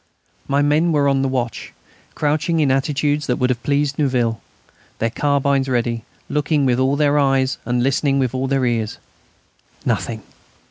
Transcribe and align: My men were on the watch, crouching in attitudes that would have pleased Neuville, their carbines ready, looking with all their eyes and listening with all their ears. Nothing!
My 0.47 0.63
men 0.63 0.91
were 0.91 1.07
on 1.07 1.21
the 1.21 1.27
watch, 1.27 1.73
crouching 2.15 2.59
in 2.59 2.71
attitudes 2.71 3.27
that 3.27 3.35
would 3.35 3.51
have 3.51 3.61
pleased 3.61 3.99
Neuville, 3.99 4.41
their 4.97 5.11
carbines 5.11 5.69
ready, 5.69 6.05
looking 6.27 6.65
with 6.65 6.79
all 6.79 6.95
their 6.95 7.19
eyes 7.19 7.59
and 7.65 7.83
listening 7.83 8.17
with 8.17 8.33
all 8.33 8.47
their 8.47 8.65
ears. 8.65 8.97
Nothing! 9.85 10.23